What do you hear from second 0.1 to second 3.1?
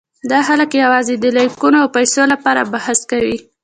دا خلک یواځې د لایکونو او پېسو لپاره بحث